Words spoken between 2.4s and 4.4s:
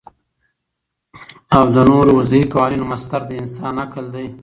قوانینو مصدر د انسان عقل دی